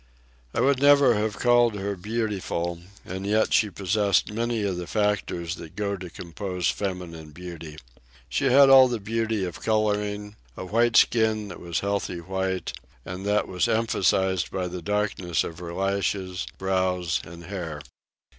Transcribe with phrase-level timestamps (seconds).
[0.55, 5.57] I would never have called her beautiful, and yet she possessed many of the factors
[5.57, 7.77] that go to compose feminine beauty.
[8.27, 12.73] She had all the beauty of colouring, a white skin that was healthy white
[13.05, 17.79] and that was emphasized by the darkness of her lashes, brows, and hair.